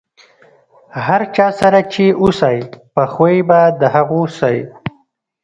[0.91, 2.57] د هر چا سره چې اوسئ،
[2.93, 4.57] په خوي به د هغو سئ.